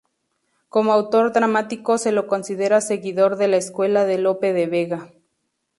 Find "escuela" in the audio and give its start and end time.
3.57-4.03